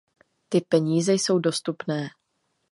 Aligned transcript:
Ty 0.49 0.61
peníze 0.61 1.13
jsou 1.13 1.39
dostupné. 1.39 2.07